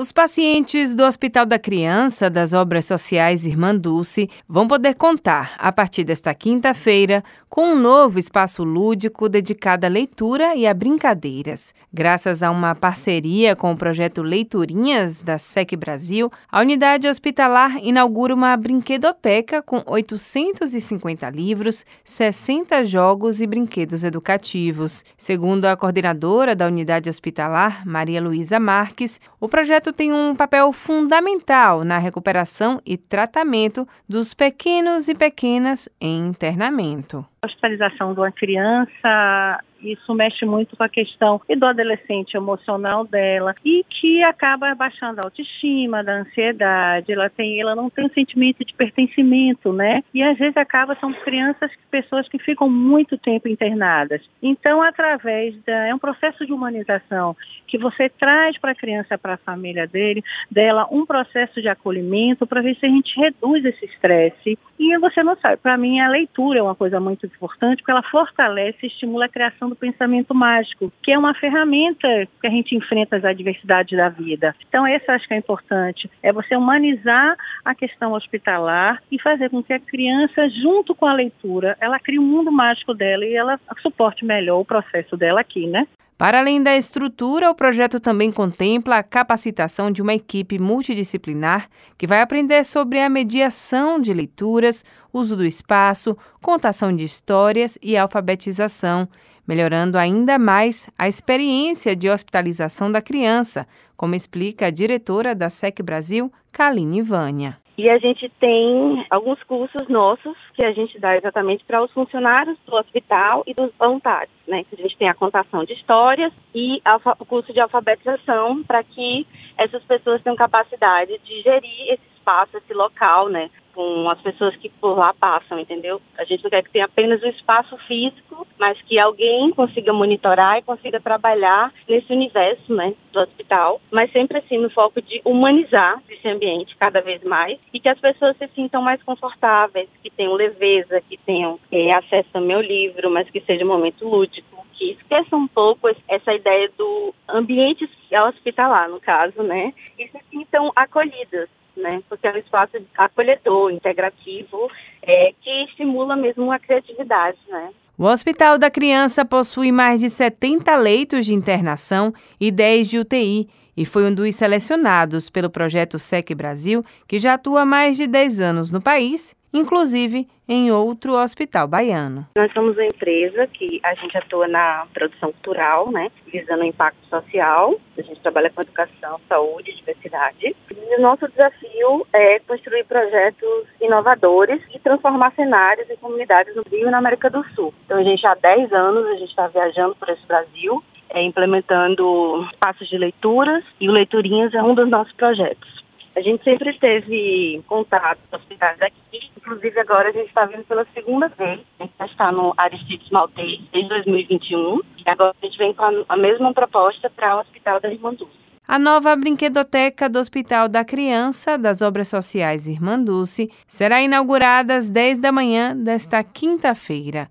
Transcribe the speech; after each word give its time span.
Os 0.00 0.12
pacientes 0.12 0.94
do 0.94 1.02
Hospital 1.02 1.44
da 1.44 1.58
Criança 1.58 2.30
das 2.30 2.52
Obras 2.52 2.84
Sociais 2.84 3.44
Irmã 3.44 3.74
Dulce 3.74 4.30
vão 4.48 4.68
poder 4.68 4.94
contar, 4.94 5.56
a 5.58 5.72
partir 5.72 6.04
desta 6.04 6.32
quinta-feira, 6.32 7.24
com 7.48 7.70
um 7.70 7.76
novo 7.76 8.16
espaço 8.16 8.62
lúdico 8.62 9.28
dedicado 9.28 9.86
à 9.86 9.88
leitura 9.88 10.54
e 10.54 10.68
a 10.68 10.72
brincadeiras. 10.72 11.74
Graças 11.92 12.44
a 12.44 12.50
uma 12.52 12.76
parceria 12.76 13.56
com 13.56 13.72
o 13.72 13.76
projeto 13.76 14.22
Leiturinhas 14.22 15.20
da 15.20 15.36
SEC 15.36 15.74
Brasil, 15.74 16.30
a 16.48 16.60
unidade 16.60 17.08
hospitalar 17.08 17.78
inaugura 17.82 18.32
uma 18.32 18.56
brinquedoteca 18.56 19.60
com 19.60 19.82
850 19.84 21.28
livros, 21.30 21.84
60 22.04 22.84
jogos 22.84 23.40
e 23.40 23.48
brinquedos 23.48 24.04
educativos. 24.04 25.04
Segundo 25.16 25.64
a 25.64 25.76
coordenadora 25.76 26.54
da 26.54 26.68
unidade 26.68 27.10
hospitalar, 27.10 27.84
Maria 27.84 28.22
Luísa 28.22 28.60
Marques, 28.60 29.20
o 29.40 29.48
projeto 29.48 29.87
projeto 29.88 29.92
tem 29.92 30.12
um 30.12 30.34
papel 30.34 30.72
fundamental 30.72 31.84
na 31.84 31.98
recuperação 31.98 32.80
e 32.84 32.96
tratamento 32.96 33.86
dos 34.08 34.34
pequenos 34.34 35.08
e 35.08 35.14
pequenas 35.14 35.88
em 36.00 36.28
internamento. 36.28 37.24
A 37.42 37.46
hospitalização 37.46 38.14
de 38.14 38.20
uma 38.20 38.32
criança 38.32 39.60
isso 39.82 40.14
mexe 40.14 40.44
muito 40.44 40.76
com 40.76 40.82
a 40.82 40.88
questão 40.88 41.40
do 41.48 41.66
adolescente 41.66 42.36
emocional 42.36 43.04
dela 43.04 43.54
e 43.64 43.84
que 43.88 44.22
acaba 44.22 44.74
baixando 44.74 45.20
a 45.20 45.24
autoestima, 45.24 46.02
da 46.02 46.20
ansiedade. 46.20 47.12
Ela 47.12 47.30
tem, 47.30 47.60
ela 47.60 47.74
não 47.74 47.90
tem 47.90 48.06
um 48.06 48.10
sentimento 48.10 48.64
de 48.64 48.74
pertencimento, 48.74 49.72
né? 49.72 50.02
E 50.12 50.22
às 50.22 50.38
vezes 50.38 50.56
acaba 50.56 50.96
são 51.00 51.12
crianças, 51.12 51.70
pessoas 51.90 52.28
que 52.28 52.38
ficam 52.38 52.68
muito 52.68 53.16
tempo 53.18 53.48
internadas. 53.48 54.22
Então, 54.42 54.82
através 54.82 55.54
da 55.64 55.88
é 55.88 55.94
um 55.94 55.98
processo 55.98 56.44
de 56.44 56.52
humanização 56.52 57.36
que 57.66 57.78
você 57.78 58.08
traz 58.08 58.58
para 58.58 58.72
a 58.72 58.74
criança, 58.74 59.18
para 59.18 59.34
a 59.34 59.38
família 59.38 59.86
dele, 59.86 60.22
dela 60.50 60.86
um 60.90 61.04
processo 61.04 61.60
de 61.60 61.68
acolhimento 61.68 62.46
para 62.46 62.62
ver 62.62 62.76
se 62.76 62.86
a 62.86 62.88
gente 62.88 63.18
reduz 63.18 63.64
esse 63.64 63.84
estresse. 63.84 64.58
E 64.78 64.98
você 64.98 65.22
não 65.22 65.36
sabe, 65.36 65.56
para 65.58 65.76
mim 65.76 66.00
a 66.00 66.08
leitura 66.08 66.58
é 66.58 66.62
uma 66.62 66.74
coisa 66.74 67.00
muito 67.00 67.26
importante 67.26 67.78
porque 67.78 67.90
ela 67.90 68.02
fortalece 68.02 68.78
e 68.82 68.86
estimula 68.86 69.26
a 69.26 69.28
criação 69.28 69.67
do 69.68 69.76
pensamento 69.76 70.34
mágico, 70.34 70.92
que 71.02 71.12
é 71.12 71.18
uma 71.18 71.34
ferramenta 71.34 72.08
que 72.40 72.46
a 72.46 72.50
gente 72.50 72.74
enfrenta 72.74 73.16
as 73.16 73.24
adversidades 73.24 73.96
da 73.96 74.08
vida. 74.08 74.54
Então, 74.68 74.86
esse 74.86 75.10
acho 75.10 75.26
que 75.26 75.34
é 75.34 75.38
importante, 75.38 76.10
é 76.22 76.32
você 76.32 76.56
humanizar 76.56 77.36
a 77.64 77.74
questão 77.74 78.12
hospitalar 78.12 79.02
e 79.10 79.20
fazer 79.20 79.50
com 79.50 79.62
que 79.62 79.72
a 79.72 79.80
criança, 79.80 80.48
junto 80.62 80.94
com 80.94 81.06
a 81.06 81.14
leitura, 81.14 81.76
ela 81.80 81.98
crie 81.98 82.18
um 82.18 82.26
mundo 82.26 82.50
mágico 82.50 82.94
dela 82.94 83.24
e 83.24 83.34
ela 83.34 83.58
suporte 83.82 84.24
melhor 84.24 84.60
o 84.60 84.64
processo 84.64 85.16
dela 85.16 85.40
aqui, 85.40 85.66
né? 85.66 85.86
Para 86.18 86.40
além 86.40 86.60
da 86.60 86.76
estrutura, 86.76 87.48
o 87.48 87.54
projeto 87.54 88.00
também 88.00 88.32
contempla 88.32 88.96
a 88.96 89.04
capacitação 89.04 89.88
de 89.88 90.02
uma 90.02 90.14
equipe 90.14 90.58
multidisciplinar 90.58 91.68
que 91.96 92.08
vai 92.08 92.20
aprender 92.20 92.64
sobre 92.64 92.98
a 92.98 93.08
mediação 93.08 94.00
de 94.00 94.12
leituras, 94.12 94.84
uso 95.12 95.36
do 95.36 95.44
espaço, 95.44 96.18
contação 96.42 96.94
de 96.94 97.04
histórias 97.04 97.78
e 97.80 97.96
alfabetização, 97.96 99.08
melhorando 99.48 99.96
ainda 99.96 100.38
mais 100.38 100.90
a 100.98 101.08
experiência 101.08 101.96
de 101.96 102.10
hospitalização 102.10 102.92
da 102.92 103.00
criança, 103.00 103.66
como 103.96 104.14
explica 104.14 104.66
a 104.66 104.70
diretora 104.70 105.34
da 105.34 105.48
SEC 105.48 105.82
Brasil, 105.82 106.30
Kaline 106.52 107.00
Vânia. 107.00 107.56
E 107.78 107.88
a 107.88 107.96
gente 107.96 108.28
tem 108.40 109.06
alguns 109.08 109.40
cursos 109.44 109.88
nossos 109.88 110.36
que 110.54 110.66
a 110.66 110.72
gente 110.72 110.98
dá 110.98 111.16
exatamente 111.16 111.64
para 111.64 111.80
os 111.80 111.92
funcionários 111.92 112.58
do 112.66 112.74
hospital 112.74 113.44
e 113.46 113.54
dos 113.54 113.70
voluntários, 113.78 114.34
né? 114.48 114.64
A 114.72 114.82
gente 114.82 114.98
tem 114.98 115.08
a 115.08 115.14
contação 115.14 115.64
de 115.64 115.74
histórias 115.74 116.32
e 116.52 116.82
o 117.20 117.24
curso 117.24 117.52
de 117.52 117.60
alfabetização 117.60 118.64
para 118.64 118.82
que 118.82 119.24
essas 119.56 119.80
pessoas 119.84 120.20
tenham 120.22 120.34
capacidade 120.34 121.20
de 121.24 121.40
gerir 121.40 121.92
esse 121.92 122.02
espaço, 122.16 122.56
esse 122.56 122.74
local, 122.74 123.28
né? 123.28 123.48
Com 123.78 124.10
as 124.10 124.20
pessoas 124.22 124.56
que 124.56 124.68
por 124.68 124.98
lá 124.98 125.14
passam, 125.14 125.56
entendeu? 125.56 126.02
A 126.18 126.24
gente 126.24 126.42
não 126.42 126.50
quer 126.50 126.64
que 126.64 126.70
tenha 126.70 126.86
apenas 126.86 127.22
o 127.22 127.28
espaço 127.28 127.76
físico, 127.86 128.44
mas 128.58 128.76
que 128.82 128.98
alguém 128.98 129.52
consiga 129.52 129.92
monitorar 129.92 130.58
e 130.58 130.62
consiga 130.62 130.98
trabalhar 131.00 131.72
nesse 131.88 132.12
universo, 132.12 132.74
né, 132.74 132.92
do 133.12 133.22
hospital, 133.22 133.80
mas 133.88 134.10
sempre 134.10 134.38
assim 134.38 134.58
no 134.58 134.68
foco 134.68 135.00
de 135.00 135.22
humanizar 135.24 136.02
esse 136.10 136.26
ambiente 136.26 136.76
cada 136.76 137.00
vez 137.00 137.22
mais 137.22 137.56
e 137.72 137.78
que 137.78 137.88
as 137.88 138.00
pessoas 138.00 138.36
se 138.36 138.48
sintam 138.48 138.82
mais 138.82 139.00
confortáveis, 139.04 139.88
que 140.02 140.10
tenham 140.10 140.34
leveza, 140.34 141.00
que 141.08 141.16
tenham 141.18 141.60
é, 141.70 141.92
acesso 141.92 142.30
ao 142.34 142.42
meu 142.42 142.60
livro, 142.60 143.08
mas 143.12 143.30
que 143.30 143.40
seja 143.42 143.64
um 143.64 143.68
momento 143.68 144.08
lúdico, 144.08 144.66
que 144.72 144.90
esqueçam 144.90 145.38
um 145.38 145.46
pouco 145.46 145.88
essa 146.08 146.34
ideia 146.34 146.68
do 146.76 147.14
ambiente 147.28 147.88
hospitalar, 148.26 148.88
no 148.88 148.98
caso, 148.98 149.40
né, 149.44 149.72
e 149.96 150.08
se 150.08 150.18
sintam 150.32 150.72
acolhidas 150.74 151.48
né? 151.78 152.02
Porque 152.08 152.26
é 152.26 152.32
um 152.32 152.38
espaço 152.38 152.72
acolhedor, 152.96 153.70
integrativo, 153.70 154.70
é, 155.02 155.32
que 155.40 155.64
estimula 155.64 156.16
mesmo 156.16 156.50
a 156.52 156.58
criatividade, 156.58 157.38
né? 157.48 157.70
O 157.96 158.04
Hospital 158.04 158.58
da 158.58 158.70
Criança 158.70 159.24
possui 159.24 159.72
mais 159.72 159.98
de 159.98 160.08
70 160.08 160.76
leitos 160.76 161.26
de 161.26 161.34
internação 161.34 162.12
e 162.40 162.50
10 162.50 162.88
de 162.88 162.98
UTI 163.00 163.48
e 163.76 163.84
foi 163.84 164.04
um 164.04 164.14
dos 164.14 164.34
selecionados 164.34 165.30
pelo 165.30 165.50
projeto 165.50 165.98
SEC 165.98 166.34
Brasil, 166.34 166.84
que 167.06 167.18
já 167.18 167.34
atua 167.34 167.62
há 167.62 167.66
mais 167.66 167.96
de 167.96 168.06
10 168.06 168.40
anos 168.40 168.70
no 168.70 168.80
país 168.80 169.34
inclusive 169.52 170.26
em 170.48 170.70
outro 170.70 171.12
hospital 171.12 171.68
baiano. 171.68 172.26
Nós 172.34 172.50
somos 172.52 172.74
uma 172.74 172.86
empresa 172.86 173.46
que 173.48 173.80
a 173.84 173.94
gente 173.94 174.16
atua 174.16 174.48
na 174.48 174.86
produção 174.94 175.30
cultural, 175.32 175.90
né, 175.90 176.10
visando 176.26 176.62
o 176.62 176.66
impacto 176.66 177.04
social. 177.08 177.74
A 177.96 178.02
gente 178.02 178.20
trabalha 178.20 178.50
com 178.50 178.62
educação, 178.62 179.20
saúde, 179.28 179.76
diversidade. 179.76 180.56
E 180.70 180.96
o 180.98 181.02
nosso 181.02 181.28
desafio 181.28 182.06
é 182.12 182.38
construir 182.40 182.84
projetos 182.84 183.66
inovadores 183.80 184.62
e 184.74 184.78
transformar 184.78 185.32
cenários 185.34 185.88
e 185.90 185.96
comunidades 185.96 186.54
no 186.56 186.62
Rio 186.70 186.88
e 186.88 186.90
na 186.90 186.98
América 186.98 187.28
do 187.28 187.44
Sul. 187.54 187.74
Então 187.84 187.98
a 187.98 188.02
gente 188.02 188.26
há 188.26 188.34
10 188.34 188.72
anos 188.72 189.06
a 189.06 189.14
gente 189.16 189.30
está 189.30 189.48
viajando 189.48 189.94
por 189.96 190.08
esse 190.08 190.26
Brasil, 190.26 190.82
é, 191.10 191.22
implementando 191.22 192.46
espaços 192.52 192.88
de 192.88 192.98
leituras 192.98 193.64
e 193.80 193.88
o 193.88 193.92
Leiturinhas 193.92 194.54
é 194.54 194.62
um 194.62 194.74
dos 194.74 194.88
nossos 194.88 195.12
projetos. 195.14 195.77
A 196.18 196.20
gente 196.20 196.42
sempre 196.42 196.76
teve 196.80 197.62
contato 197.68 198.18
com 198.28 198.36
hospitais 198.36 198.76
aqui, 198.82 199.30
inclusive 199.36 199.78
agora 199.78 200.08
a 200.08 200.12
gente 200.12 200.26
está 200.26 200.46
vindo 200.46 200.64
pela 200.64 200.84
segunda 200.92 201.28
vez. 201.28 201.60
A 201.78 201.84
gente 201.84 201.94
já 201.96 202.06
está 202.06 202.32
no 202.32 202.52
Aristides 202.56 203.08
Maltês 203.10 203.60
desde 203.72 203.88
2021 203.88 204.80
e 205.06 205.08
agora 205.08 205.32
a 205.40 205.46
gente 205.46 205.56
vem 205.56 205.72
com 205.72 205.84
a, 205.84 205.92
a 206.08 206.16
mesma 206.16 206.52
proposta 206.52 207.08
para 207.08 207.36
o 207.36 207.40
Hospital 207.40 207.80
da 207.80 207.92
Irmã 207.92 208.12
Dulce. 208.14 208.34
A 208.66 208.80
nova 208.80 209.14
brinquedoteca 209.14 210.10
do 210.10 210.18
Hospital 210.18 210.68
da 210.68 210.84
Criança 210.84 211.56
das 211.56 211.82
Obras 211.82 212.08
Sociais 212.08 212.66
Irmã 212.66 213.00
Dulce 213.00 213.48
será 213.68 214.02
inaugurada 214.02 214.74
às 214.74 214.88
10 214.88 215.18
da 215.18 215.30
manhã 215.30 215.76
desta 215.76 216.24
quinta-feira. 216.24 217.28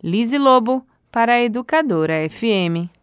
Lise 0.00 0.38
Lobo, 0.38 0.86
para 1.10 1.32
a 1.32 1.40
Educadora 1.40 2.14
FM. 2.30 2.97